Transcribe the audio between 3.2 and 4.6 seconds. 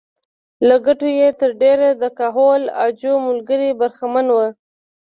ملګري برخمن وو.